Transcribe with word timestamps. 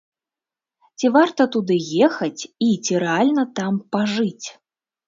Ці 1.01 1.11
варта 1.17 1.41
туды 1.57 1.77
ехаць 2.09 2.41
і 2.71 2.71
ці 2.85 2.93
рэальна 3.07 3.43
там 3.63 3.73
пажыць? 3.97 4.47